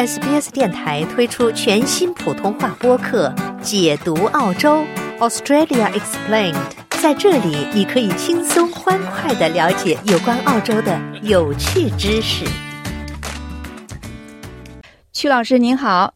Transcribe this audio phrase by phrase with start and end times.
[0.00, 3.28] SBS 电台推出全新普通话播客
[3.60, 4.82] 《解读澳洲
[5.18, 6.54] Australia Explained》。
[7.02, 12.46] 在这里，你可以轻松欢快的了解有关澳洲的有趣知识。
[15.12, 16.14] 曲老师您好，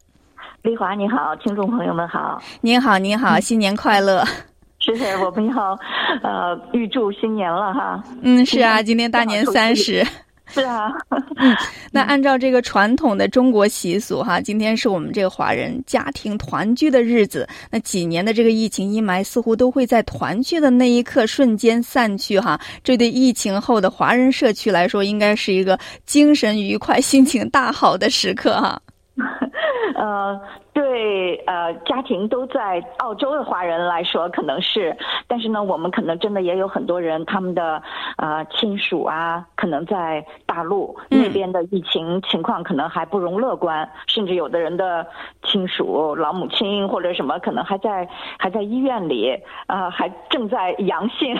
[0.63, 4.25] 丽华你好，听众朋友们好，您好您好，新年快乐！
[4.81, 5.79] 是我们要
[6.23, 8.03] 呃预祝新年了哈。
[8.23, 10.07] 嗯，是啊，今天大年三十。
[10.55, 10.89] 是啊，
[11.37, 11.57] 嗯，
[11.91, 17.47] 那按照这个传统的中国习俗哈，今天是我们这个华人家庭团聚的日子。
[17.71, 22.61] 那几年的这个疫情阴霾似乎都会在团聚的那一刻瞬间散去哈。
[22.85, 28.81] 这对疫情后的华人社区来说，应该是一个精神愉快、心情大好的时刻哈。
[29.99, 30.41] 呃。
[30.75, 34.95] 对，呃，家庭都在澳洲的华人来说，可能是，
[35.29, 37.81] 但是呢，我们可能真的也有很多人，他们的
[38.17, 45.07] 呃亲属啊，可能在大陆那边的疫情情况可能还不容乐观，甚至有的人的
[45.45, 49.33] 亲属、老母亲或者什么，可能还在还在医院里，
[49.69, 51.37] 呃，还正在阳性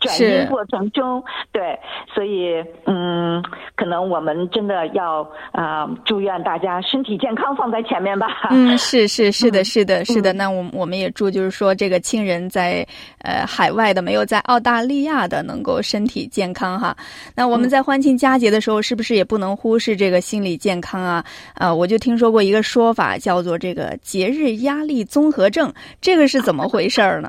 [0.00, 1.24] 转阴过程中。
[1.50, 1.80] 对，
[2.12, 3.42] 所以嗯，
[3.74, 8.26] 可能我们真的要啊，祝愿大家身体健康放在前面吧。
[8.50, 10.32] 嗯， 是是是的，是的，是的。
[10.32, 12.86] 那我我们也祝，就是说，这个亲人在
[13.18, 16.96] 呃海外的，没有在澳大利亚的，能够身体健康哈。
[17.34, 21.24] 那我们在欢庆佳节的时候，是不是也不能忽视这个心理健康啊？
[21.54, 27.28] 啊，我就听说过一个说法，叫做这个节日压力综合症，这个是怎么回事儿呢？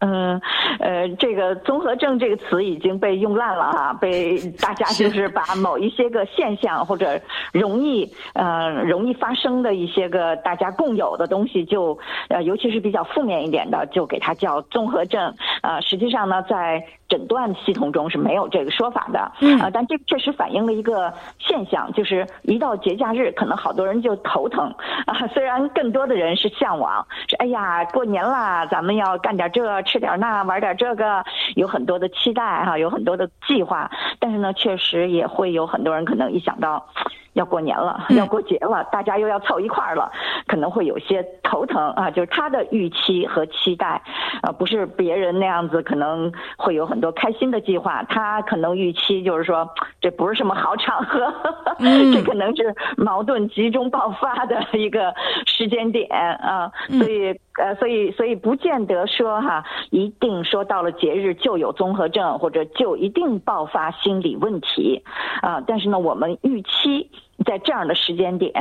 [0.00, 0.40] 嗯，
[0.78, 7.20] 呃，这个综合症这个词已经被用烂了哈，被 大家就是把某一些个现象或者
[7.52, 15.34] 容易呃容易发生的一些个大家共有的东西，就呃尤其是比较负面一点的，就给它叫综合症。
[15.62, 19.32] 呃，实际上呢，在诊断系统中是没有这个说法的。
[19.40, 24.74] 嗯，啊，但这确实反映了一个现象，就是一到节假日，可能好多人就头疼
[25.06, 25.26] 啊。
[25.32, 29.68] 虽然更多的人是向往，是哎呀，过年啦，咱们要干点这。
[29.82, 31.24] 吃点那，玩点这个，
[31.58, 36.86] 有很多的期待哈，有很多的计划，但是呢，确实也会有很多人可能一想到。
[37.34, 40.10] 要过年了，要过节了，大家又要凑一块儿了，
[40.48, 42.10] 可能会有些头疼啊。
[42.10, 44.02] 就是他的预期和期待，
[44.42, 48.02] 啊，不是别人那样子，可能会有很多开心的计划。
[48.08, 49.68] 他可能预期就是说，
[50.00, 51.32] 这不是什么好场合，
[52.12, 55.14] 这可能是矛盾集中爆发的一个
[55.46, 56.68] 时间点啊。
[56.88, 65.02] 所以，呃，所以，所以不见得说哈，一定说到了节日就有综合症，或者就一定爆发心理问题
[65.42, 65.60] 啊。
[65.66, 67.10] 但是呢，我们预期。
[67.44, 68.52] 在这样的时间点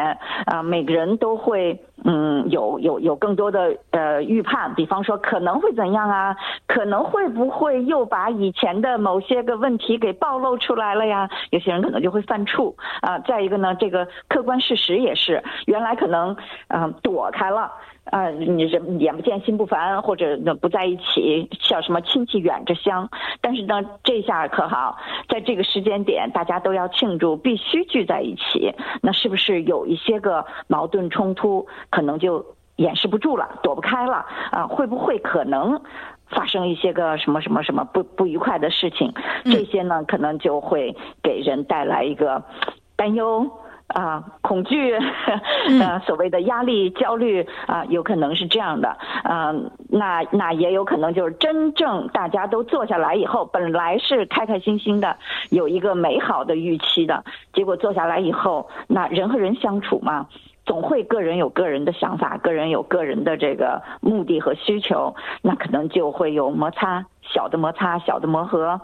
[0.46, 6.36] 啊，每个人都会嗯有有有更多的呃预判，比方说可能会怎样啊？
[6.68, 11.30] 可能会不会又把以前的某些个问题给暴露出来了呀？
[11.50, 13.18] 有些人可能就会犯怵啊。
[13.20, 16.36] 再一个呢，这个客观事实也是，原来可能
[16.68, 17.72] 嗯躲开了。
[18.10, 23.10] 啊，你人眼不见心不烦，或者不在一起，叫什么亲戚远着香。
[23.42, 28.67] 但是呢，这下可好，在这个时间点，大家都要庆祝，必须聚在一起。
[29.02, 32.46] 那是不是有一些个矛盾冲突，可能就
[32.78, 34.66] 掩饰不住了，躲不开了啊？
[34.68, 35.82] 会不会可能
[36.28, 39.14] 发生一些个什么什么什么不不愉快的事情？
[39.46, 42.44] 这些呢，可能就会给人带来一个
[42.96, 43.50] 担忧。
[43.88, 44.94] 啊，恐惧，
[45.80, 48.98] 呃，所谓的压力、焦虑啊，有可能是这样的。
[49.24, 55.16] 嗯，那那也有可能就是真正大家都坐下来以后，本来是开开心心的，
[55.52, 60.28] 有一个美好的预期的，结果坐下来以后，那人和人相处嘛，
[60.66, 68.82] 总会个人有个人的想法，个人有个人的这个目的和需求，那可能就会有摩擦，小的摩擦，小的磨合。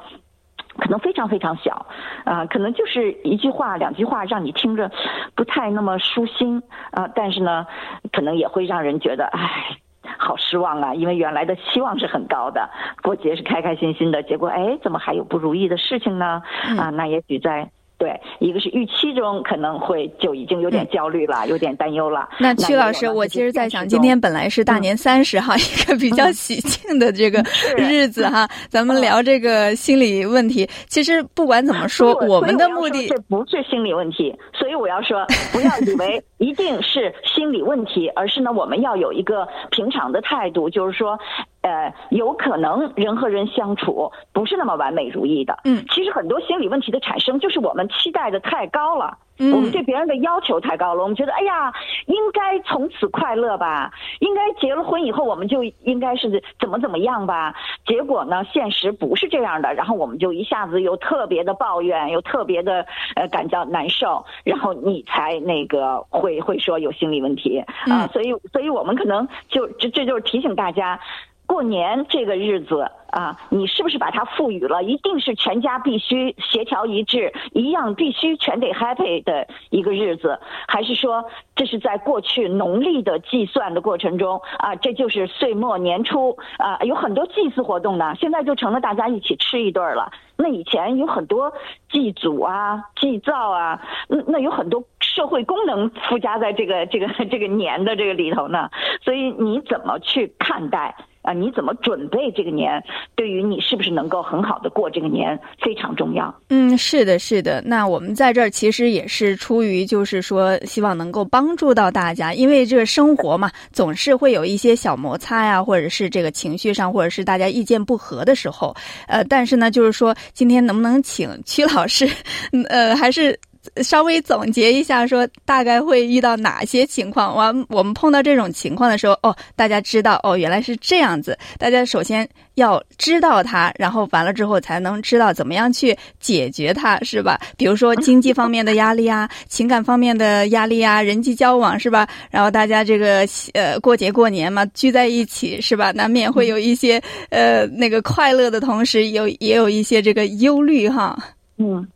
[0.77, 1.85] 可能非常非常小，
[2.25, 4.91] 啊，可能就是一句话、两句话，让你听着
[5.35, 6.61] 不太那么舒心
[6.91, 7.07] 啊。
[7.15, 7.65] 但是呢，
[8.11, 9.77] 可能也会让人觉得，唉，
[10.17, 10.93] 好失望啊！
[10.95, 12.69] 因为原来的期望是很高的，
[13.01, 16.41] 过节是开开心心的，结果哎，怎么还有不如意的事情呢？
[16.77, 17.69] 啊，那也许在。
[18.03, 22.27] 对，一个是预期中可能会就已经有点焦虑了，有点担忧了。
[22.37, 27.41] 那曲老师，我其实在想，今天本来是大年三十哈，一个比较喜庆的这个
[27.77, 30.69] 日子哈，咱们聊这个心理问题。
[30.89, 41.17] 其实不管怎么说，我们的目的这不是心理问题，所以我要说，不要以为一定是心理问题，而是呢，我们要有一个平常的态度，就是说。
[41.63, 45.57] 呃，有可能人和人相处不是那么完美如意的。
[45.63, 49.17] 嗯，其实很多心理问题的产生，就是我们期待的太高了。
[49.39, 51.73] 我们对别人的要求太高了，我们觉得，哎呀，
[52.05, 57.53] 应该从此快乐吧，应该结了婚以后我们就应该是怎么怎么样吧。
[57.85, 62.85] 结果呢，现实不是这样的，然后我们就一下子又特别的抱怨，又特别的
[63.15, 68.07] 呃感到难受，然后你才那个会会说有心理问题啊。
[68.07, 70.99] 所以，所以我们可能就这这就是提醒大家。
[71.45, 80.39] 过年这个日子啊，你是不是把它赋予了一定是全家必须协调一致，一样必须全得 happy 的一个日子？
[80.67, 81.23] 还是说
[81.55, 84.75] 这是在过去农历的计算的过程中啊？
[84.77, 90.11] 这就是岁末年初啊，有很多祭祀活动呢，现在就成了大家一起吃一顿了。
[90.35, 91.53] 那以前有很多
[91.91, 98.69] 祭祖啊、祭灶啊，那那有很多社会功能附加在这个这个这个年的这个里头呢。
[99.03, 100.95] 所以你怎么去看待？
[101.23, 102.83] 啊，你怎么准备这个年？
[103.15, 106.33] 对于你是不是能够很好的过这个年非常重要。
[106.49, 107.61] 嗯，是的，是的。
[107.65, 118.75] 那我们在这儿其实也是出于就是说，希望能够帮助到大家，因为这个生活嘛，总是会有一些小摩擦呀，或者是这个情绪上，或者是大家意见不合的时候。
[119.07, 122.05] 呃，但是呢，就是说今天能不能请曲老师，
[122.69, 123.39] 呃，还是。
[123.81, 127.35] 稍微总结一下，说大概会遇到哪些情况？
[127.35, 131.37] 完，我们碰到这种情况的时候，哦，大家知道，哦，原来是这样子。
[131.57, 137.39] 大家首先要知道它，然后完了之后才能知道怎么样去解决它，是吧？
[137.57, 142.07] 比如说经济方面的压力啊，情感方面的压力啊，人际交往是吧？
[142.29, 145.91] 然后大家这个呃过节过年嘛，聚在一起是吧？
[145.91, 151.17] 难免会有一些呃那个快乐的同时，有也有一些这个忧虑哈。
[151.57, 151.87] 嗯。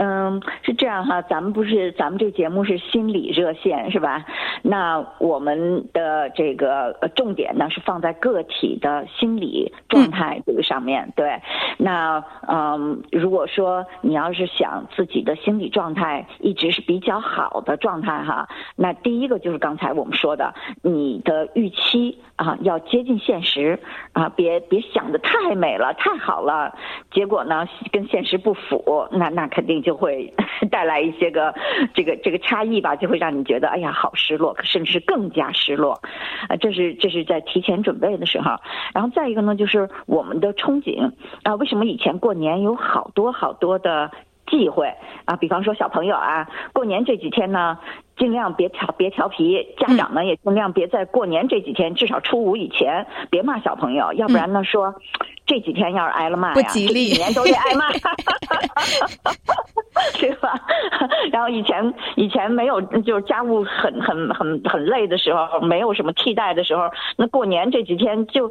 [0.00, 4.24] 嗯，是这样哈，咱们不是咱们这节目是心理热线是吧？
[4.62, 11.12] 那我们的这个重点呢是放在个体的心理状态这个上面。
[11.16, 11.42] 对，
[11.78, 23.80] 那嗯，如果说你要是想自己的心理状态一直是比较好的状态哈，那第一个就是刚才我们说的，你的预期啊要接近现实
[24.12, 26.72] 啊，别别想的太美了、太好了，
[27.10, 30.32] 结果呢跟现实不符，那那肯定就会
[30.70, 31.54] 带来一些个
[31.94, 36.00] 这个这个差异吧，就会让你觉得哎呀好失落，甚至是更加失落。
[36.48, 38.52] 啊，这是这是在提前准备的时候。
[38.94, 41.12] 然后再一个呢，就是我们的憧憬
[41.42, 44.10] 啊，为什么以前过年有好多好多的
[44.46, 44.92] 忌讳
[45.24, 45.36] 啊？
[45.36, 47.78] 比方说小朋友啊，过年这几天呢。
[48.18, 54.92] 尽量别调别调皮，家长呢也尽量别在过年这几天，至少初五以前别骂小朋友，要不然呢说
[55.46, 57.92] 这几天要是挨了骂呀，这几年都得挨骂，
[60.20, 60.54] 对吧？
[61.32, 68.50] 然后以前以前没有就是家务很很很很累的时候，没有什么替代的时候，那过年这几天就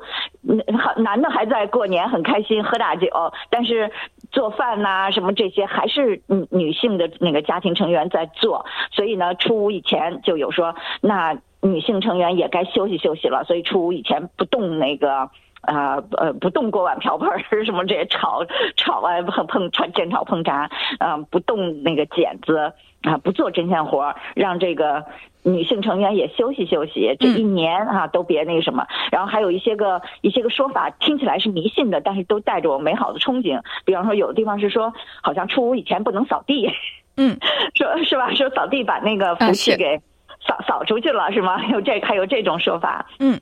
[0.97, 3.07] 男的还在过年很开心喝大酒，
[3.49, 3.89] 但是
[4.31, 9.33] 做饭呐什么这些还是女性的那个家庭成员在做，所以呢。
[9.39, 15.29] 初五以前就有说，那女性成员也该休息休息了，所以初五以前不动那个
[15.61, 18.45] 啊呃不动锅碗瓢盆儿什么这些炒
[18.75, 20.69] 炒啊碰碰炒煎炒烹炸
[20.99, 22.73] 啊不动那个剪子
[23.03, 25.05] 啊不做针线活，让这个
[25.43, 28.85] 女性成员也休息休息，这一年啊都别那个什么。
[29.11, 33.61] 然后还有一些个一些个说法听起来是迷信的，但是都带着我美好的憧憬。
[33.85, 36.69] 比方说有的地方是说，好像初五以前不能扫地。
[37.15, 37.37] 嗯，
[37.75, 38.33] 说是吧？
[38.33, 40.01] 说扫地把那个福气给
[40.45, 41.65] 扫扫出去了，是吗？
[41.71, 43.05] 有这还有这种说法。
[43.19, 43.39] 嗯，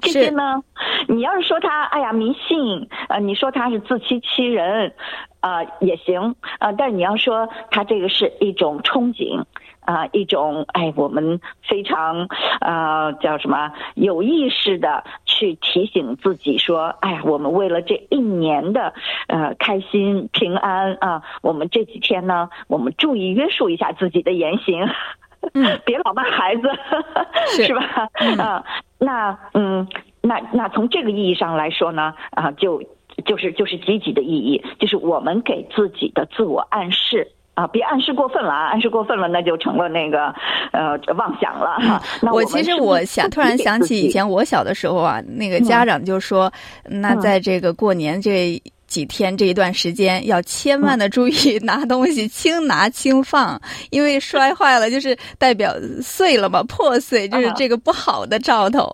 [0.00, 0.62] 这些呢，
[1.08, 4.92] 你要是说他哎呀迷信，呃，你说他是自欺欺人，
[5.40, 9.44] 啊也行，啊，但你要说他这个是一种憧憬。
[9.86, 12.26] 啊，一种哎，我们非常
[12.58, 18.92] 啊，叫什么有意识的去提醒自己说，哎呀，我们为了这一年的
[19.28, 24.88] 呃开心平安啊，我们这几天呢，我们注意约束一下自己的言行，
[25.84, 26.62] 别老骂孩子，
[27.64, 28.08] 是吧？
[28.38, 28.64] 啊，
[28.98, 29.86] 那嗯，
[30.20, 32.82] 那那从这个意义上来说呢，啊，就
[33.24, 37.32] 就是就是积极的意义，就是我们给自己的自我暗示。
[37.56, 38.66] 啊，别暗示过分了啊！
[38.66, 40.26] 暗示过分了，那就成了那个
[40.72, 42.02] 呃妄想了哈。
[42.20, 46.52] 那我其实我想突然想起以前我小的时候啊，那个家长就说，
[46.84, 58.90] 那在这个过年这几天这一段时间，要千万的注意拿东西轻拿轻放，因为摔坏了就是代表碎了嘛，破碎就是这个不好的兆头。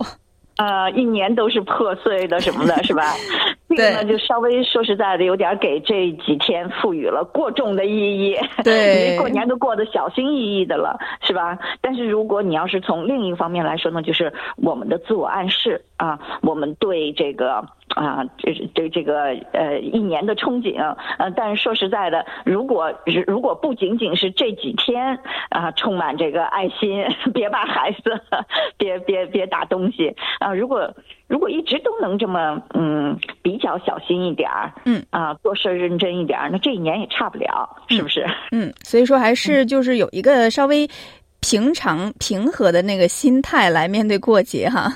[0.56, 3.14] 呃，一年都是破碎的什么的，是吧？
[3.70, 8.36] 这个呢，就稍微说实在的，有点给这几天赋予了过重的意义。
[8.62, 10.94] 对，过年都过得小心翼翼的了，
[11.26, 11.58] 是吧？
[11.80, 17.64] 但是如果你要是从另一方面来说呢，就是我们的自我暗示啊，我们对这个。
[17.94, 20.80] 啊，这是对这个呃一年的憧憬，
[21.18, 22.92] 呃，但是说实在的，如果
[23.26, 25.18] 如果不仅仅是这几天
[25.50, 28.20] 啊，充满这个爱心， 别把孩子，
[28.76, 30.92] 别别别打东西啊，如果
[31.28, 38.26] 如果一直都能这么嗯比较小心一点儿，嗯啊做事认真一点儿，那这一年也差不了，是不是？
[38.52, 40.88] 嗯，所以说还是就是有一个稍微
[41.40, 44.92] 平常平和的那个心态来面对过节哈。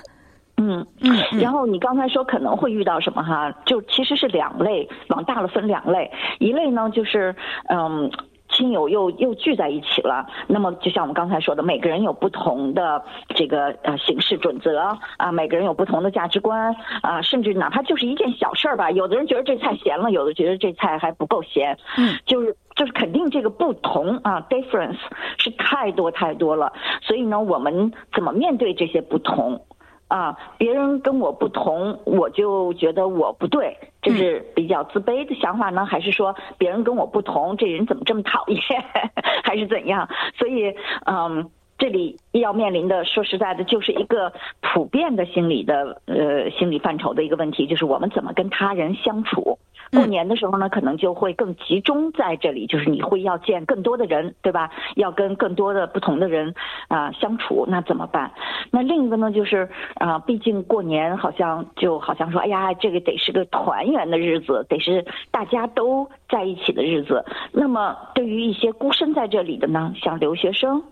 [0.56, 3.52] 嗯嗯，然后你刚才说可能会遇到什么哈？
[3.64, 7.34] 就其实是两类，往大了分两类，一类呢就是
[7.68, 8.10] 嗯。
[8.48, 13.02] 亲友又又聚在一起了，那么就像我们刚才说的，每个人有不同的
[13.34, 24.96] 这个呃行事准则啊，每个人有不同的价值观啊，甚至哪怕就是一件小事儿吧，有的人觉得这菜咸了，有的觉得这菜还不够咸，嗯，就是就是肯定这个不同啊，difference
[25.38, 26.72] 是太多太多了，
[27.02, 29.60] 所以呢，我们怎么面对这些不同？
[30.08, 38.60] 啊，别人跟我不同，我就觉得我不对，这是比较自卑的想法呢，还是说别人跟我不同，这人怎么这么讨厌，
[39.42, 40.08] 还是怎样？
[40.38, 40.72] 所以，
[41.06, 49.58] 嗯，这里要面临的，说实在的，就是一个普遍的心理的呃心理范畴的一个问题，就是我们怎么跟他人相处。
[49.92, 54.68] 过年的时候呢，可能就会更集中在这里，就是你会要见更多的人，对吧？
[54.96, 56.52] 要跟更多的不同的人
[56.88, 58.32] 啊相处，那怎么办？
[58.72, 67.24] 那另一个呢，就是啊，毕竟过年好像就好像说，哎呀，这个得是个团圆的日子，得是大家都在一起的日子。
[67.52, 70.82] 那么对于一些孤身在这里的呢，像留学生。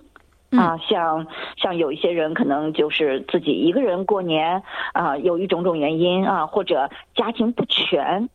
[0.58, 8.28] 啊，像像有一些人可能就是自己一个人过年啊，由于种种原因啊，或者家庭不全。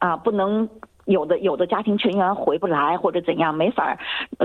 [0.00, 0.68] 啊，不能
[1.06, 3.96] 有的有的家庭成员回不来或者怎样，没法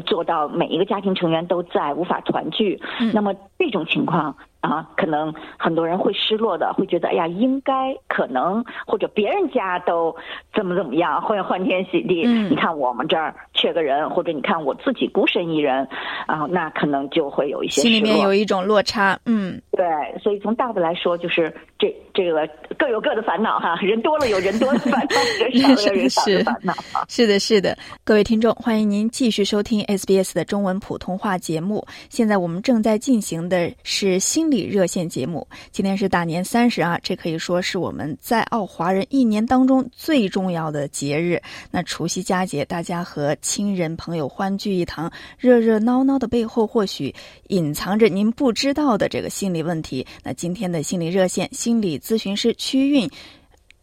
[0.05, 2.79] 做到每一个家庭成员都在，无法团聚。
[3.13, 10.15] 那么这种情况啊，可能很多人会失落的，会觉得哎呀，应该可能或者别人家都
[10.53, 12.27] 怎么怎么样，会欢天喜地。
[12.27, 15.87] 你看我们这儿缺个人，或者你看我自己孤身一人
[16.27, 19.17] 啊，那可能就会有一些心里面有一种落差。
[19.25, 19.87] 嗯，对，
[20.19, 22.45] 所以从大的来说，就是这这个
[22.77, 26.73] 各有各的烦恼哈，人多了有人多的烦恼，人少了有人少的烦恼。
[27.07, 31.87] 是的，是的，各位听众，欢迎您继续收听 SBS 的中文普通话节目。
[32.09, 35.47] 现在我们正在进行的是心理热线节目。
[35.71, 41.41] 今天是大年三十啊，这可以说是我们在澳华人一年当中最重要的节日。
[41.71, 47.15] 那除夕佳节，大家和亲人朋友欢聚一堂，热热闹闹的背后，或许
[47.47, 50.05] 隐藏着您不知道的这个心理问题。
[50.23, 53.09] 那今天的心理热线，心理咨询师曲韵。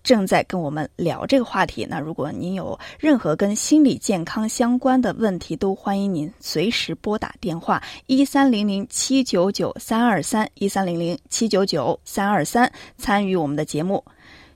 [0.02, 1.85] 正在跟我们聊这个话题。
[1.90, 14.05] 那如果您有任何跟心理健康相关的问题，都欢迎您随时拨打电话一三零零七九九三二三一三零零七九九三二三参与我们的节目。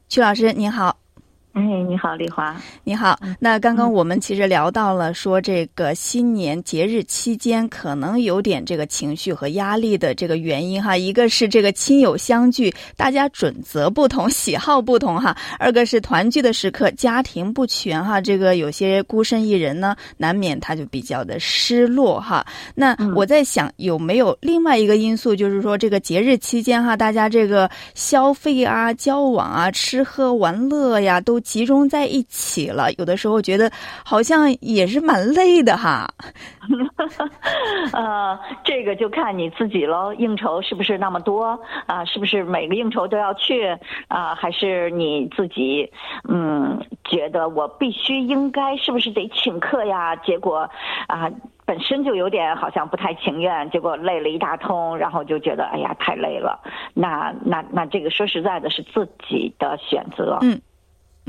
[0.08, 1.09] 曲老师您好。
[1.52, 2.56] 哎，你好，丽华。
[2.84, 10.96] 你好，那刚刚我们其实聊到了说，这个新年节日期间可能有点这个情绪和压力的这个原因哈。
[10.96, 18.20] 一个是这个亲友相聚，大家准则不同，喜好不同哈；二个是团聚的时刻，家庭不全哈。
[18.20, 22.46] 这个有些孤身一人呢，难免他就比较的失落哈。
[22.76, 33.68] 那我在想，有没有另外一个因素，就是说这个节日期间哈，大家这个消费啊、交往啊、吃喝玩乐呀，都集中在一起了，有的时候觉得
[34.04, 36.08] 好像也是蛮累的哈。
[37.92, 42.04] 呃，这个就看你自己喽，应酬是不是那么多啊？
[42.06, 43.66] 是不是每个应酬都要去
[44.06, 44.32] 啊？
[44.32, 45.90] 还是你自己
[46.28, 50.14] 嗯觉得我必须应该是不是得请客呀？
[50.14, 50.70] 结果
[51.08, 51.28] 啊
[51.66, 56.60] 本身就有点好像不太情愿，结果累了一大通，然后就觉得哎呀太累了。
[56.94, 60.38] 那那那这个说实在的，是自己的选择。
[60.42, 60.60] 嗯。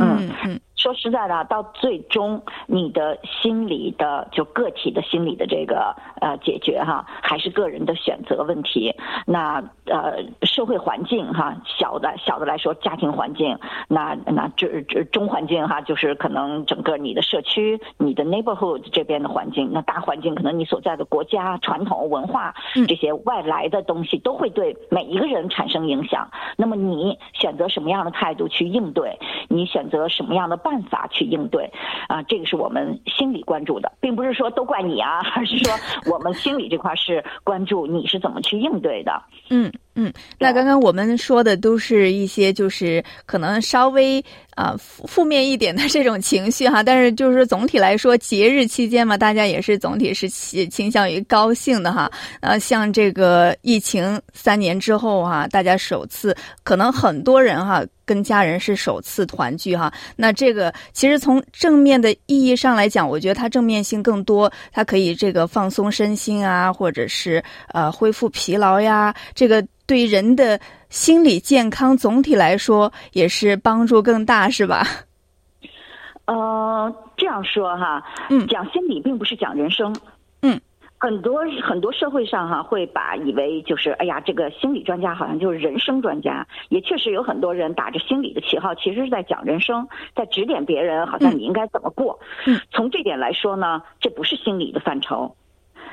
[0.01, 8.93] 嗯嗯，说实在的，到最终你的心理的就个体的心理的这个呃解决哈，还是个人的选择问题。
[9.25, 19.70] 那呃社会环境哈，小的小的来说家庭环境，那那这这中环境哈，就是可能整个你的社区、你的 neighborhood 这边的环境。
[19.72, 22.53] 那大环境可能你所在的国家传统文化
[22.88, 26.29] 这些外来的东西都会对每一个人产生影响。
[26.58, 29.17] 那么你选择什么样的态度去应对？
[29.48, 31.71] 你选择什么样的办法去应对？
[32.07, 35.71] 啊，这个是我们心里关注的，并不是说都怪你啊，而是说
[36.12, 39.21] 我们心里这块是关注你是怎么去应对的。
[39.50, 44.24] 嗯嗯，那刚刚我们说的都是一些就是可能稍微
[44.55, 52.10] 啊负负面一点的这种情绪哈，但是就是总体来说，节日期间嘛，大家也是总体是倾倾向于高兴的哈。
[52.39, 56.33] 呃，像这个疫情三年之后哈，大家首次
[56.63, 59.91] 可能很多人哈跟家人是首次团聚哈。
[60.15, 67.43] 那这个其实从正面的意义上来讲，我觉得它正面性更多，它可以这个放松身心啊，或者是
[67.74, 69.62] 呃恢复疲劳呀，这个。
[69.91, 70.57] 对人的
[70.88, 74.88] 心理健康总体来说也是帮助更大，是吧？
[76.27, 79.93] 呃，这样说哈，嗯，讲心理并不是讲人生，
[80.43, 80.57] 嗯，
[80.98, 92.17] 很多很多社会上哈会把以为就是哎呀，这个心理专家好像就是人生专家，也确实有很多人打着心理的旗号，其实是在讲人生，在指点别人，好像你应该怎么过。
[92.45, 95.36] 嗯，从这点来说呢，这不是心理的范畴。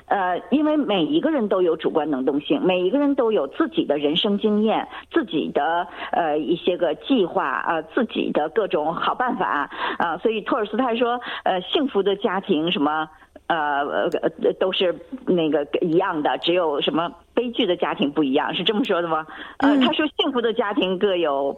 [0.08, 13.08] 呃，因为每一个人都有主观能动性，每一个人都有自己的人生经验，自己的呃一些个计划啊，自己的各种好办法啊，所以托尔斯泰说，呃，幸福的家庭什么
[13.48, 14.94] 呃呃都是
[15.26, 19.26] 那个一样的，只有什么悲剧的家庭不一样，是这么说的吗？
[19.58, 21.56] 呃，他说幸福的家庭各有。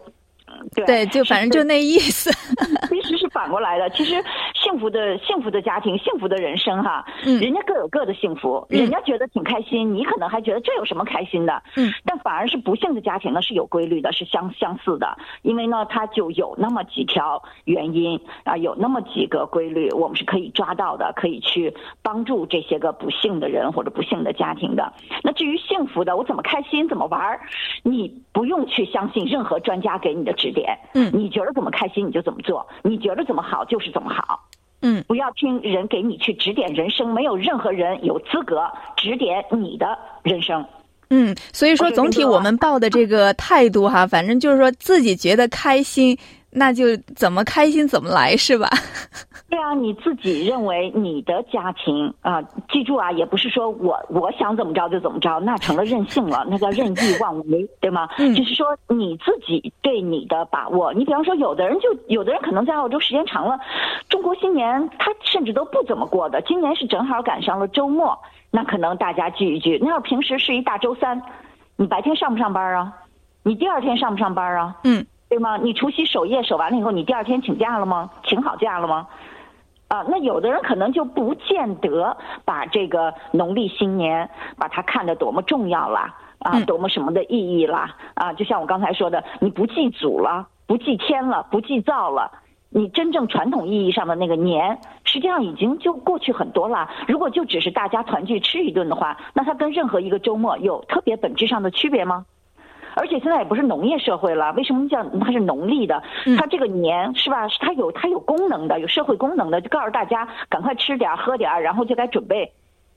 [0.84, 2.28] 对，就反正就那意思。
[2.88, 3.88] 其实是反过来的。
[3.90, 24.92] 其实幸福的幸福的家庭，幸福的人生，哈，嗯，人家各有各的幸福，人家觉得挺开心，你可能还觉得这有什么开心的，嗯，但反而是不幸的家庭呢是有规律的，是相相似的，因为呢，它就有那么几条原因啊，有那么几个规律，我们是可以抓到的，可以去帮助这些个不幸的人或者不幸的家庭的。
[25.22, 27.40] 那至于幸福的，我怎么开心，怎么玩，
[27.82, 30.78] 你不用去相信任何专家给你的指点。
[30.92, 34.48] 嗯，你觉得怎么开心你就怎么做，你觉得怎么好就是怎么好。
[34.82, 38.62] 嗯，不要听人给你去指点人生，没有任何人有资格
[38.96, 39.86] 指点你的
[40.24, 40.66] 人生。
[41.10, 46.18] 嗯，所以说总体我们抱的这个态度哈，反正就是说自己觉得开心。
[46.52, 48.68] 那就怎么开心怎么来是吧？
[49.48, 52.40] 对啊，你自己认为你的家庭啊，
[52.70, 58.08] 记住啊，也不是说我我想怎么着就怎么着，那成了任性了，那叫任意妄为，对吗？
[58.18, 60.92] 嗯，就是说你自己对你的把握。
[60.94, 63.58] 你比方说，有的人就有的人可能在澳洲时间长了，
[64.08, 66.40] 中国新年他甚至都不怎么过的。
[66.42, 68.16] 今年是正好赶上了周末，
[68.50, 69.78] 那可能大家聚一聚。
[69.82, 71.20] 那要平时是一大周三，
[71.76, 72.92] 你白天上不上班啊？
[73.42, 74.76] 你第二天上不上班啊？
[74.84, 75.04] 嗯。
[75.30, 75.56] 对吗？
[75.56, 78.10] 你除夕守夜守完了以后，你第二天请假了吗？
[78.24, 79.06] 请好假了吗？
[79.86, 92.32] 啊，那有的人可能就不见得把这个农历新年把它看得多么重要啦，啊，多么什么的意义啦，啊，就像我刚才说的，你不祭祖了，不祭天了，不祭灶了，
[92.68, 96.90] 你真正传统意义上的那个年，实际上已经就过去很多了。
[97.06, 102.26] 如果就只是大家团聚吃一顿的话，那它跟任何一个周末有特别本质上的区别吗？
[102.94, 106.02] 而且现在也不是农业社会了，为什么叫它是农历的？
[106.38, 107.46] 它这个年是吧？
[107.60, 112.52] 它有它有功能的，有社会功能的，就告诉大家赶快吃点喝点，然后就该准备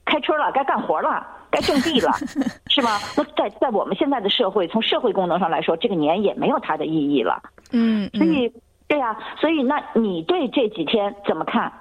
[0.05, 2.11] 开春了，该干活了，该种地了，
[2.67, 2.97] 是吗？
[3.15, 7.41] 那在在我们现在的社会，从社会功能上来说，这个年也没有它的意义了。
[7.71, 8.51] 嗯，所以
[8.87, 11.71] 对呀，所以那你对这几天怎么看？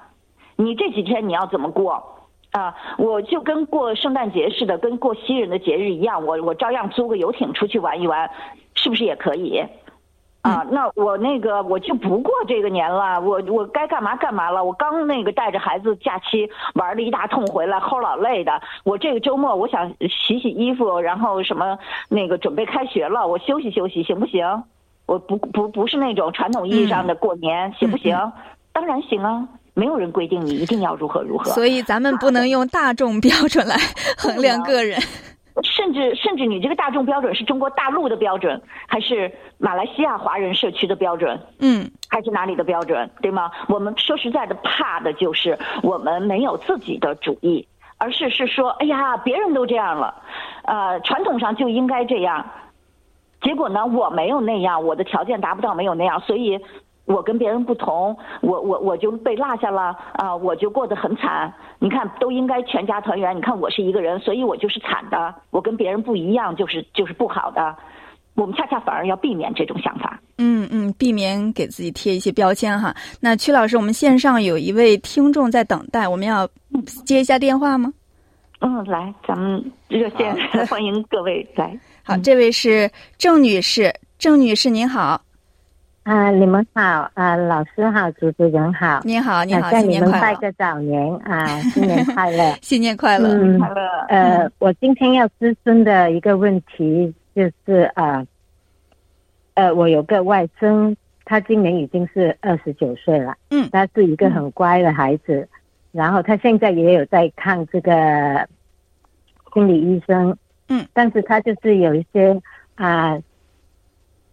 [0.57, 2.22] 你这几天你要怎么过？
[2.53, 8.31] 啊，我就跟过圣诞节似的，跟过西人的节日一样，我我照样租个游艇出去玩一玩，
[8.75, 9.63] 是不是也可以？
[10.43, 14.63] 啊，那我那个我就不过这个年了，我我该干嘛干嘛了。
[14.63, 18.61] 我刚那个带着孩子假期玩了一大通回来，齁老累的。
[18.85, 24.65] 我这个周末我想洗洗衣服，然后什么那个准备开学了，我休息休息行不行？
[25.07, 28.15] 我不不不是那种传统意义上的过年，行不行？
[28.73, 29.49] 当然行啊。
[29.75, 33.77] 没有人规定你一定要如何如何，所以咱们不能用大众标准来
[34.19, 35.01] 衡量个人。
[35.63, 41.39] 甚至甚至你这个大众标准是中国大陆的标准，还是马来西亚华人社区的标准？
[41.59, 43.09] 嗯，还是哪里的标准？
[43.21, 43.51] 对吗？
[43.69, 47.67] 我们说实在的，怕的就是我们没有自己的主意，
[47.99, 50.15] 而是是说，哎呀，别人都这样了，
[50.65, 52.45] 呃，传统上就应该这样。
[53.43, 56.59] 结果呢，我没有那样，我的条件达不到，没有那样，所以。
[57.05, 60.35] 我跟别人不同，我我我就被落下了啊！
[60.35, 61.53] 我就过得很惨。
[61.81, 65.35] 你看，都应该全家团圆，你看我是一个人，所以我就是惨的。
[65.51, 67.77] 我跟别人不一样，就是就是不好的。
[68.35, 70.19] 我们恰恰反而要避免这种想法。
[70.39, 72.95] 嗯嗯，避免给自己贴一些标签哈。
[73.21, 76.49] 那曲老师，我们线上有一位听众在等待，我们要
[77.05, 77.93] 接一下电话吗？
[78.61, 80.35] 嗯，来，咱们热线
[80.71, 81.77] 欢迎各位来。
[82.05, 82.89] 好，这位是
[83.19, 85.21] 郑女士，郑女士您好。
[86.05, 93.81] 啊，你们好，啊，老师好，主持人好，你好，你好，向你们拜个早年啊， 新年快乐，新年快乐，嗯，快乐。
[94.09, 98.27] 呃，我今天要咨询的一个问题就是啊，
[99.55, 103.69] 呃，我有个外甥，他今年已经是二十九岁了，嗯。
[103.71, 105.49] 他是一个很乖的孩子，
[105.93, 108.49] 然后他现在也有在看这个
[109.55, 110.37] 心理医生，
[110.69, 112.37] 嗯，但是他就是有一些
[112.75, 113.17] 啊。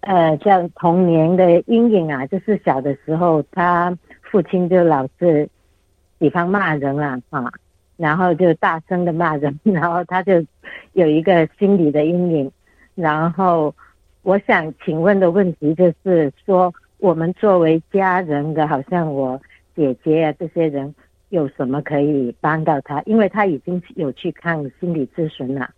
[0.02, 5.48] 呃，像童年的阴影啊，就是小的时候，他父亲就老是
[6.20, 7.52] 喜欢骂人啊啊，
[7.98, 10.34] 然后就大声的骂人，然后他就
[10.94, 12.52] 有一个心理的阴影。
[12.96, 13.76] 然后
[14.24, 19.40] 我想请问的问题就是说，我们作为家人的，好像我
[19.76, 20.96] 姐姐啊这些人，
[21.28, 23.02] 有什么可以帮到他？
[23.06, 25.70] 因为他已经有去看心理咨询了，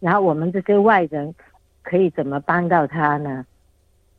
[0.00, 1.34] 然后我们这些外人
[1.82, 3.44] 可以怎么帮到他呢？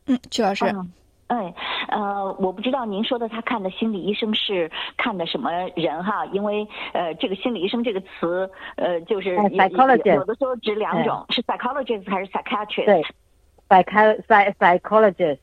[0.08, 0.92] 嗯，曲老师，嗯，
[1.28, 1.54] 哎，
[1.88, 6.24] 呃，我不知道您说的他看的心理医生是看的什么人哈？
[6.32, 12.86] 因为呃，这个心理医生这个词，呃，就是 psychologist 有的时候指两种，是 psychologist 还是 psychiatrist？
[12.86, 13.04] 对
[13.68, 15.38] ，psych psych psychologist，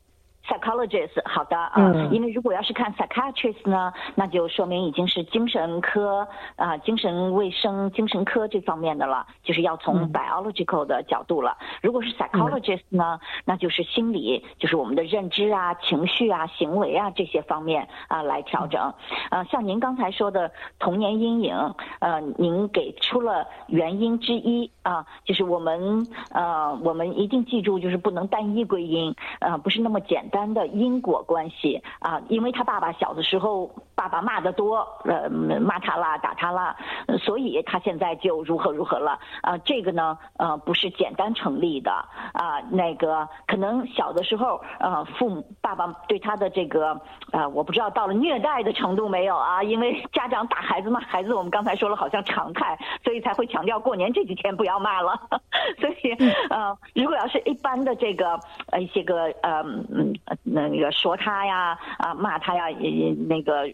[0.47, 2.13] psychologist 好的啊，嗯。
[2.13, 10.11] 因为如果要是看 psychiatrist 呢，那就说明已经是精神科啊、精神卫生、精神科这方面的了，就是要从嗯。
[10.13, 11.57] biological 的角度了。
[11.81, 18.93] 如果是 psychologist 呢，那就是心理，就是我们的认知啊、情绪啊、行为啊这些方面啊来调整。
[19.31, 21.55] 呃，像您刚才说的童年阴影，
[21.99, 31.81] 呃，您给出了原因之一啊，就是我们呃，我们一定记住，就是不能单一归因，呃，不是那么简单单的因果关系。
[31.99, 36.75] 啊，因为他爸爸小的时候爸爸骂得多，呃，骂他啦，打他啦，
[37.07, 41.91] 呃所以他现在就如何如何了啊，这个呢，呃，不是简单成立的
[42.33, 46.99] 啊，那个可能小的时候，呃，父母爸爸对他的这个
[47.31, 55.19] 呃，我不知道到了虐待的程度没有啊，因为家长打孩子骂孩子，我们刚才说了好像常态，所以才会强调过年这几天不要骂了。
[55.79, 56.11] 所以
[56.49, 58.39] 呃，如果要是一般的这个
[58.71, 60.13] 呃一些个呃嗯
[60.63, 63.67] 那个说他呀啊骂他呀，也也那个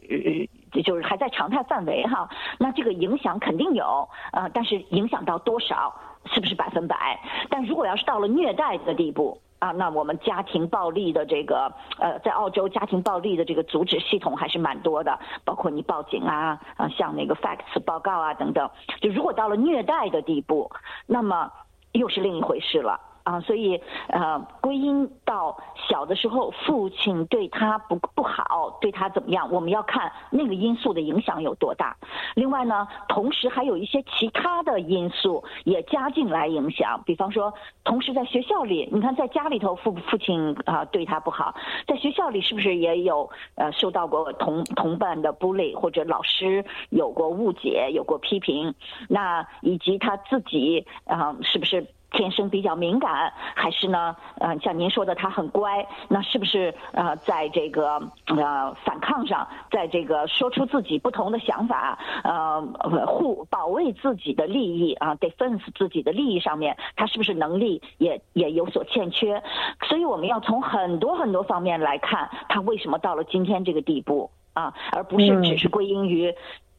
[0.84, 5.94] 就是还在常态范围哈，那这个影响肯定有呃，但是影响到多少，
[6.26, 7.20] 是不是百分百？
[7.50, 9.40] 但如果要是到了虐待的地步。
[9.62, 18.68] 啊，那我们家庭暴力的这个呃，在澳洲家庭暴力的这个阻止系统还是蛮多的，包括你报警啊，啊，像那个 facts 报告啊等等。
[19.02, 20.68] 就如果到了虐待的地步，
[21.06, 21.48] 那么
[21.92, 23.00] 又是另一回事了。
[23.24, 23.80] 啊，所以
[24.10, 31.96] 呃，归因到小的时候父亲对他不不好，对他怎么样，我们要看那个因素的影响有多大。
[32.36, 37.54] 另外呢，同时还有一些其他的因素也加进来影响，比方说，
[37.84, 41.54] 同时在学校里，你看在家里头父父亲啊、对他不好，
[41.88, 48.74] 在学校里是不是也有呃受到过同同伴的 bully 或者老师有过误解，有过批评？
[49.08, 51.86] 那以及他自己啊、是不是？
[52.12, 54.16] 天生比较敏感，还是呢？
[54.40, 62.62] 呃，像您说的，他很乖，那是不是呃，在这个呃反抗上，在这个说出自己不同的想法，呃，
[63.08, 69.42] 护保卫自己的利益啊，defense 自己的利益上面，他是不是能力也也有所欠缺？
[69.88, 76.34] 所以我们要从很多很多方面来看，他为什么到了今天这个地步啊，而不是只是归因于。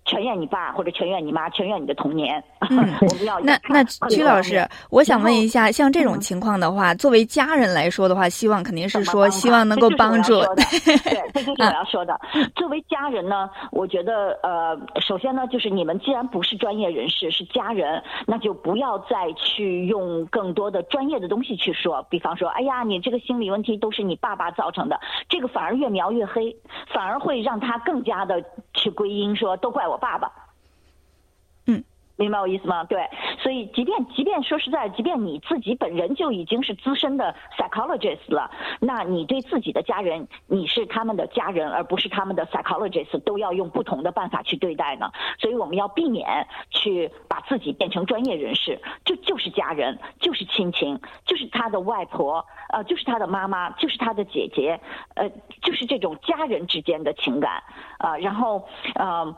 [0.05, 2.43] 全怨你爸，或者全怨你妈，全怨你的童年。
[2.71, 12.19] 嗯 我们要那那曲老师我想问一下，像这种嗯情况的话，作为家人来说的话，希望肯定是说希望能够帮助 对，这就是我要说的。
[12.55, 26.55] 作为家人呢，我觉得呃，首先呢，就是你们既然不是专业人士，是家人，那就不要再去用更多的专业的东西去说，比方说，哎呀，你这个心理问题都是你爸爸造成的，这个反而越描越黑，
[26.95, 30.31] 反而会让他更加的去归因说都怪我爸爸。
[31.67, 31.83] 嗯。
[32.17, 32.85] 明白我意思吗？
[32.85, 38.49] 对，所以即便即便说实在，即便你自己本人就已经是资深的 psychologist 了，
[38.81, 45.11] 那你对自己的家人，你是他们的家人，而不是他们的 psychologist，都要用不同的办法去对待呢。
[45.39, 54.79] 所以我们要避免去把自己变成专业人士，就就是家人，就是亲情，就是他的外婆，呃，就是他的妈妈，就是他的姐姐，
[55.17, 55.29] 呃，
[55.63, 57.63] 就是这种家人之间的情感，
[57.99, 59.35] 啊、然后，呃。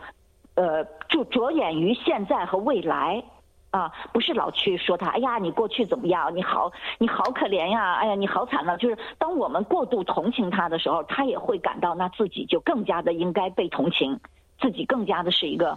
[0.55, 3.23] 呃，就着眼于现在和未来。
[3.71, 6.33] 啊，不是老去说他，哎呀，你过去怎么样？
[6.33, 7.95] 你好，你好可怜呀！
[7.95, 8.77] 哎呀，你好惨呐！
[8.77, 14.21] 就是当我们过度同情他的时候，他也会感到那自己就更加的应该被同情，
[14.61, 15.77] 自己更加的是一个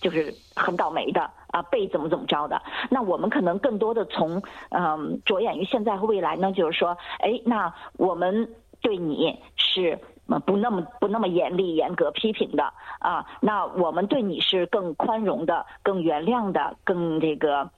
[0.00, 2.60] 就是很倒霉的啊，被怎么怎么着的。
[2.90, 9.96] 那我们可能更多的从嗯着眼于现在和未来呢，就是说，哎，那我们对你是。
[10.40, 17.70] 不那么不那么严厉、严格批评的啊，那我们对你是更宽容的、更原谅的、更这个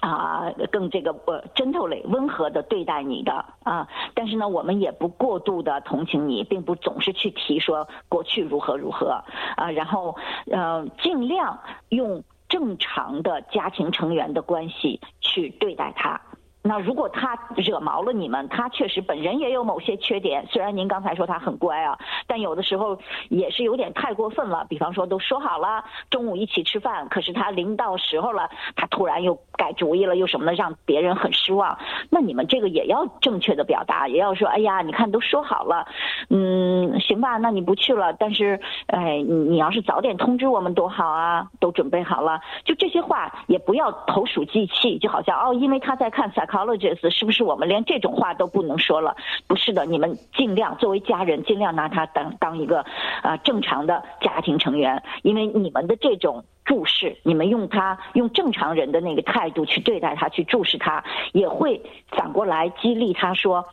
[0.00, 9.22] 啊，更这个呃 gently 温和的对待你的啊，但是呢，我们也不过度的同情你，并不总是去提说过去如何如何
[9.56, 10.16] 啊，然后
[10.50, 16.20] 呃，尽量用正常的家庭成员的关系去对待他。
[16.66, 20.46] 那如果他惹毛了你们，他确实本人也有某些缺点。
[20.50, 22.98] 虽然您刚才说他很乖啊，但有的时候
[23.28, 24.64] 也是有点太过分了。
[24.66, 31.78] 比方说，都说好了中午一起吃饭，可是他临到时候了，他突然又改主意了，又什么的，让别人很失望。
[32.08, 35.86] 那你们这个也要正确的表达，也要说，哎呀，你看都说好了，
[36.30, 38.14] 嗯，行吧，那你不去了。
[38.14, 42.40] 但是，哎，你你要是早点通知我们多好啊，都准备好了。
[42.64, 46.48] 就这些话也不要投鼠忌器，就好像哦，因为他在看赛。
[46.54, 49.16] Pologist 是不是我们连这种话都不能说了？
[49.48, 52.84] 不是的，你们尽量作为家人，尽量拿他当当一个
[53.22, 63.66] 啊正常的家庭成员，因为你们的这种注视，你们用他用正常人的那个态度去对待他，去注视他，也会反过来激励他说，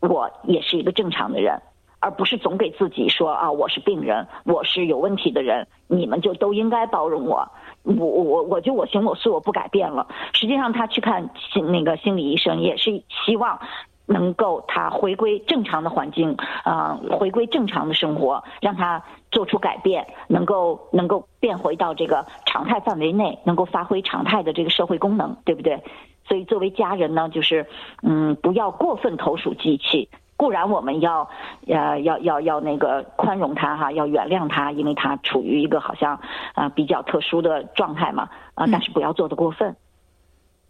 [0.00, 1.60] 我也是一个正常的人，
[2.04, 7.48] 而不是总给自己说啊我是病人，我是有问题的人，你们就都应该包容我。
[7.82, 10.06] 我我我就我行我素我不改变了。
[10.34, 13.58] 实际上，他去看心那个心理医生，也是希望
[14.04, 25.82] 能够他回归正常的环境，啊，回归正常的生活，让他做出改变，能够能够变回到这个常态范围内，能够发挥常态的这个社会功能，对不对？
[26.26, 27.66] 所以，作为家人呢，就是
[28.02, 30.10] 嗯，不要过分投鼠忌器。
[30.36, 31.28] 固然我们要，
[31.68, 36.20] 呃，要要要那个宽容他哈，要原谅他，因为他处于一个好像
[36.54, 39.74] 啊比较特殊的状态嘛啊，但是不要做的过分。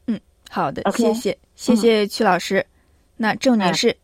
[0.06, 2.64] 嗯，好的，谢谢谢谢曲老师。
[3.16, 3.96] 那郑女士，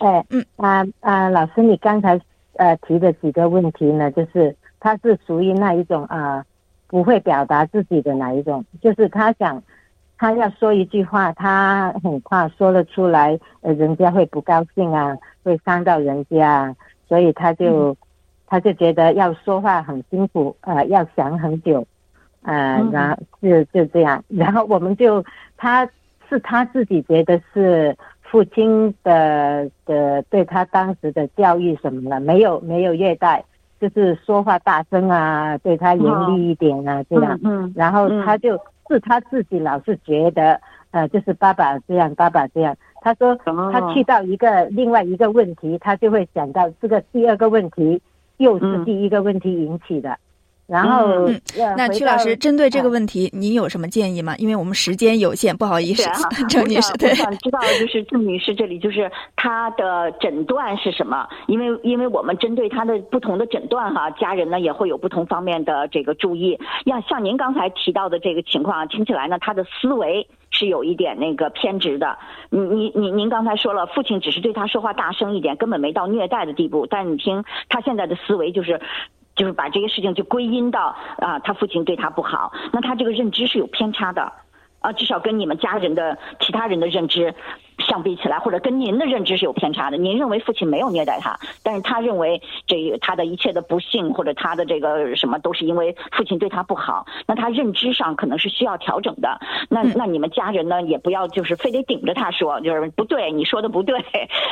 [0.00, 2.20] 哎，嗯啊啊，老师，你刚才
[2.54, 6.44] 呃提的几个问题呢，就是他是属于那一种啊
[6.86, 9.62] 不会表达自己的哪一种，就是他想。
[10.24, 16.74] 他要说一句话，他很怕说了出来，呃，人家会不高兴啊，会伤到人家，
[17.06, 17.94] 所以他就
[18.46, 21.86] 他就觉得要说话很辛苦，呃，要想很久，
[22.40, 25.22] 呃，然后就就这样，然后我们就
[25.58, 25.86] 他
[26.30, 33.44] 是他自己觉得是父亲的的对他当时的教育什么了，没有没有虐待，
[33.78, 38.58] 就是说话大声啊，对他严厉一点啊，这样，嗯，然后他就。
[38.88, 42.76] 是他自己老是觉得，呃，就是爸爸这样，爸爸这样。
[43.00, 43.36] 他说，
[43.70, 48.00] 他去到一个另外一个问题，他就会想到这个第二个问题
[48.38, 50.18] 又是第一个问题引起的。
[50.66, 51.28] 然后，
[51.76, 54.34] 那曲老师针对这个问题，您有什么建议吗？
[54.38, 56.08] 因为我们时间有限，不好意思，
[56.48, 56.90] 郑女士。
[57.02, 61.28] 我想知道，就是郑女士这里，就是她的诊断是什么？
[61.48, 66.58] 因为，因为我们针对她的不同的诊断哈，家人呢也会有不同方面的这个注意。
[66.86, 72.16] 要像您刚才提到的这个情况，听起来呢，她的思维是有一点那个偏执的。
[72.48, 76.86] 您您您，您刚才说了，父亲只是对他说话大声一点，根本没到虐待的地步。
[76.88, 78.80] 但你听他现在的思维就是。
[79.36, 84.32] 就是把这些事情就归因到啊，他父亲对他不好，那他这个认知是有偏差的，
[84.84, 87.34] 啊，至少跟你们家人的其他人的认知。
[87.80, 89.96] 相比起来，或者跟您的认知是有偏差的。
[89.96, 97.04] 您认为父亲没有虐待他，但是他认为这他的一切的不幸或者他的这个什么都是因为父亲对他不好。
[97.26, 99.40] 那他认知上可能是需要调整的。
[99.68, 103.98] 那那你们家人呢，也不要就是非得顶着他说，就是不对，你说的不对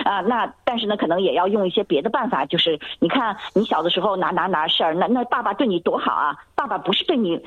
[0.05, 0.21] 啊。
[0.23, 7.41] 那但是呢，可能也要用一些别的办法，就是你看你小的时候哪哪哪事儿，那那爸爸对你多好啊，爸爸不是对你。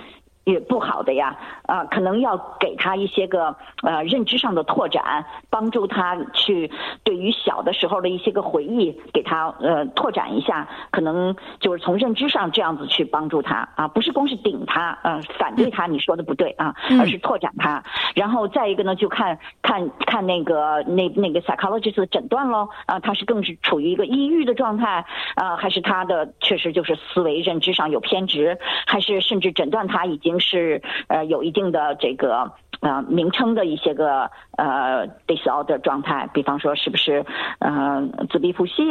[0.45, 6.71] 也不好的呀，啊，可能要给他一些个呃认知上的拓展，帮助他去
[7.03, 17.83] 对于小的时候的一些个回忆，给他呃拓展一下，可能就是从认知上这样子去帮助他啊，不是光是顶他，嗯，反对他你说的不对啊，而是拓展他。
[18.13, 25.03] 然后再一个呢，就看看看那个那那个 psychologist 的诊断喽，啊，他是更是处于一个抑郁的状态
[25.33, 28.55] 啊，还是他的确实就是思维认知上有偏执，
[28.85, 30.34] 还是甚至诊断他已经。
[30.39, 37.25] 是呃有一定的这个呃名称的一些个呃 disorder 状态，比方说是不是
[37.59, 38.83] 嗯自闭谱系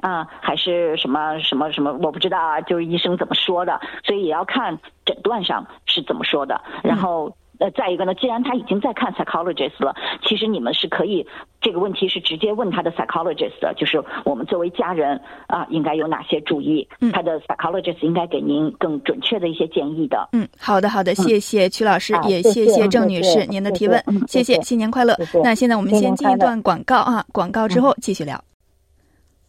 [0.00, 7.32] 啊，还是什么什么什么，我不知道啊，就是医生怎么说的，所以也要看诊断上是怎么说的，然后。
[7.62, 9.94] 呃，再一个呢，既然他已经在看 psychologist 了，
[10.26, 11.24] 其实你们是可以
[11.60, 16.88] 这个问题是直接问他的 psychologist 的，就是我们作为家人啊，应该有哪些注意？
[17.00, 20.28] 嗯，他的 psychologist 应该给您更准确的一些建议的。
[20.32, 25.16] 嗯，好的，好的，谢谢曲老师，也谢谢郑女士您的提问，谢谢，新年快乐。
[25.44, 28.42] 那现在我们先进一段广告啊，广告之后继续聊。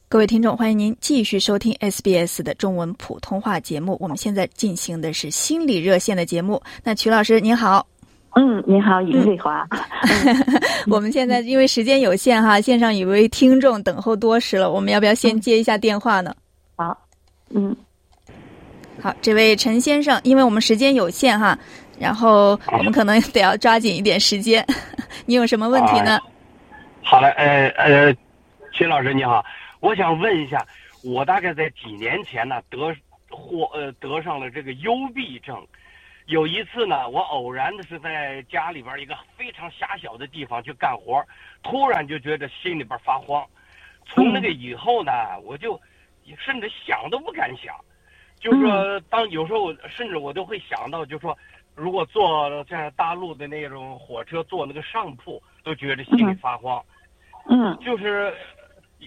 [0.07, 3.97] 各位听众，欢迎您继续收听 SBS 的中文普通话节目。
[3.99, 6.61] 我们现在进行的是心理热线的节目。
[6.83, 7.92] 那曲老师您好。
[8.35, 9.67] 嗯，你好，尹丽华。
[10.89, 16.35] 我们现在因为时间有限哈，线上有位听众等候多时了，我们要不要先接一下电话呢？
[16.75, 16.97] 好，
[17.51, 17.75] 嗯，
[18.99, 21.57] 好，这位陈先生，因为我们时间有限哈，
[21.99, 24.65] 然后我们可能得要抓紧一点时间。
[25.27, 26.19] 你有什么问题呢？
[27.03, 28.15] 好嘞，呃呃，
[28.75, 29.45] 秦老师你好，
[29.79, 30.65] 我想问一下，
[31.03, 32.79] 我大概在几年前呢得
[33.29, 35.55] 获呃得上了这个幽闭症。
[36.27, 41.21] 有一次呢，我偶然的是在家里边一个非常狭小的地方去干活，
[41.61, 43.45] 突然就觉得心里边发慌。
[44.05, 45.11] 从那个以后呢，
[45.43, 45.79] 我就
[46.37, 47.75] 甚至想都不敢想，
[48.39, 51.37] 就是说，当有时候甚至我都会想到，就是说，
[51.75, 56.81] 如果坐在大陆的那种火车坐那个上铺，都觉得心里发慌。
[57.49, 58.33] 嗯，就是，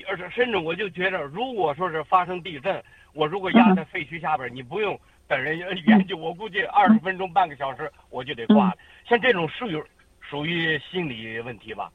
[0.07, 2.83] 而且甚至我就觉得，如果说是发生地震，
[3.15, 4.99] 我如果压在废墟下边，你不用。
[5.29, 8.75] 等人研究，我估计二十分钟、半个小时我就得挂了。
[9.09, 9.83] 像这种属于
[10.21, 11.91] 属于心理问题吧？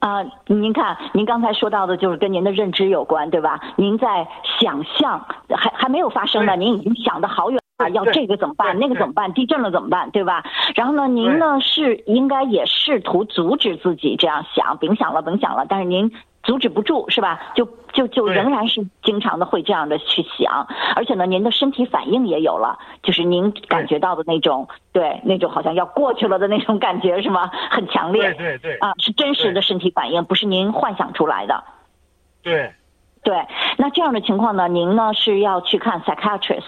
[0.00, 3.58] 啊，您看，您刚才说到的就是跟您的认知有关，对吧？
[3.76, 4.26] 您在
[4.60, 10.44] 想象，还还没有发生呢，您已经想的好远啊，要这个怎么办，那个怎么办，地震了怎么办，对吧？
[10.74, 16.12] 然后呢，您呢是应该也试图阻止自己这样想，甭想了，甭想了，但是您。
[16.42, 17.40] 阻止不住是吧？
[17.56, 27.50] 就就就仍然是经常的会这样的去想，而且呢，您的身体反应也有了，就是您感觉到的那种对那种好像要过去了的那种感觉是吗？
[27.68, 31.64] 很强烈，对对对，啊，是真实的身体反应，不是您幻想出来的。
[32.44, 32.72] 对，
[33.24, 33.44] 对，
[33.76, 36.62] 那这样的情况呢，您呢是要去看 psychiatrist，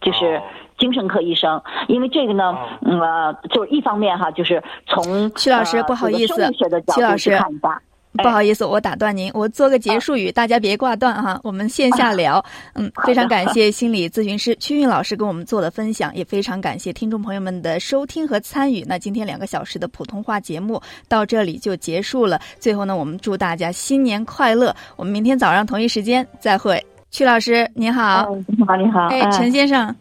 [0.00, 0.40] 就是
[0.78, 7.38] 精神科医生，因为这个呢，呃，就是一方面哈，就是从曲老师不好意思，曲老师。
[8.22, 11.38] 不好意思，我打断您，我做个结束语，大家别挂断哈。
[11.44, 12.42] 我们线下聊，
[12.74, 18.82] 嗯，非常感谢心理咨询师曲韵老师给我们做的分享，也非常感谢听众朋友们的收听和参与。
[18.88, 22.40] 那今天两个小时的普通话节目到这里就结束了。
[22.58, 24.74] 最后呢，我们祝大家新年快乐。
[24.96, 26.82] 我们明天早上同一时间再会。
[27.10, 29.94] 曲老师您好，你好你好，哎，陈先生。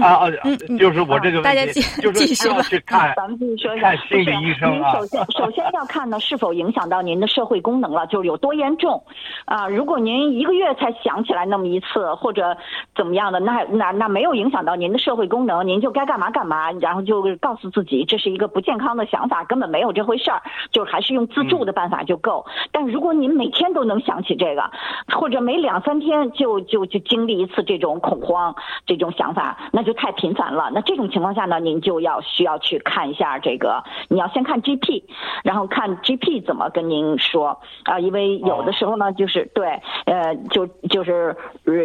[0.00, 0.30] 啊啊，
[0.78, 4.92] 就是我这个问题，就是要去看，咱们继续说一下，看心理医生啊。
[4.92, 9.02] 您首先 首先要看呢，是否影响到您的社会功能了，就是有多严重
[9.44, 9.68] 啊。
[9.68, 12.56] 如果您一个月才想起来那么一次，或者
[12.96, 22.44] 怎么样的，那那那没有影响到您的社会功能，您就该干嘛干嘛，然后就告诉自己这是一个不健康的想法，根本没有这回事儿，就还是用自助的办法就够。
[22.72, 24.68] 但如果您每天都能想起这个，
[25.14, 28.52] 或者每两三天就就就经历一次这种恐慌
[28.86, 29.83] 这种想法，那。
[29.84, 35.04] 就太频繁了，那这种情况下呢，您就要需要去看一下这个，你要先看 GP，
[35.44, 37.60] 然后看 GP 怎么跟您说。
[37.84, 41.36] 啊，因为有的时候呢，就是对，呃，就就是，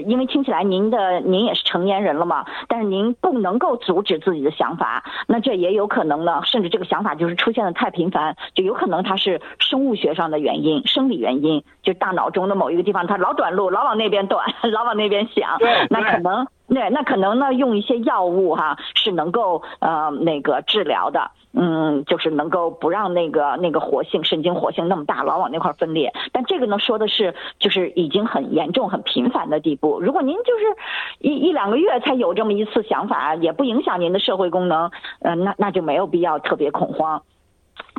[0.08, 15.58] 因为听起来您的您也是成年人了嘛，但是您不能够阻止自己的想法，那这也有可能呢，甚至这个想法就是出现的太频繁，就有可能它是生物学上的原因，生理原因，就大脑中的某一个地方它老短路，老往那边短， 老往那边想，
[15.90, 16.48] 那可能。
[16.70, 26.14] 对，那可能呢，用一些药物哈是能够呃那个治疗的，嗯，就是能够不让那个那个活性神经活性那么大，老往那块分裂。
[26.32, 30.00] 但这个呢，说的是就是已经很严重、很频繁的地步。
[30.00, 30.76] 如果您就是
[31.18, 37.24] 一一两个月才有这么一次想法，也不影响您的社会功能，呃，那那就没有必要特别恐慌。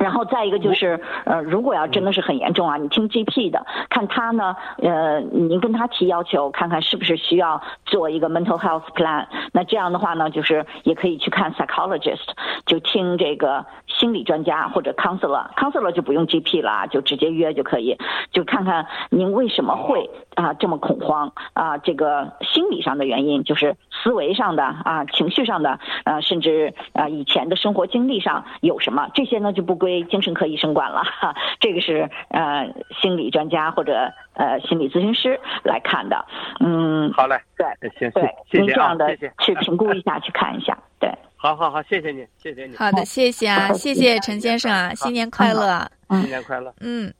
[0.01, 9.27] 然后再一个就是，呃，如果要真的是很严重啊，你听 GP 的，看他呢，呃，您跟他提要求，看看是不是需要做一个 mental health plan。
[9.51, 12.29] 那这样的话呢，就是也可以去看 psychologist，
[12.65, 17.97] 就听这个心理专家或者 counselor，counselor 就不用 GP 了，就直接约就可以，
[18.31, 29.75] 就看看您为什么会啊这么恐慌啊，这个心理上的原因，就是思维上的啊，情绪上的，呃，甚至啊以前的生活经历上有什么，这些呢就不。
[29.81, 32.65] 不归精神科医生管了，哈， 这个是呃
[33.01, 36.25] 心理专家或者呃心理咨询师来看的，
[36.61, 37.67] 嗯，好嘞，对，
[37.99, 47.13] 行，对，您这样的谢谢，去评估一下，去看一下， 对，好好好，谢谢你，谢谢你，好的，谢谢啊，谢谢陈先生啊，新年快乐，新年快乐，嗯，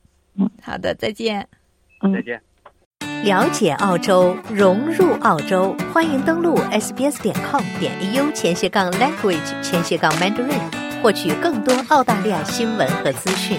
[0.64, 1.46] 好的，再见，
[2.00, 2.40] 再见。
[3.24, 10.81] 了解澳洲，融入澳洲，欢迎登录 sbs 点 com 点 au 前斜杠 language 前斜杠 mandarin。
[11.02, 13.58] 获取更多澳大利亚新闻和资讯。